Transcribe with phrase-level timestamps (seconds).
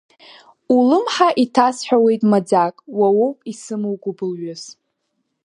[0.75, 4.63] Улымҳа иҭасҳәауеит маӡак, уауоуп исымоу гәыбылҩыс…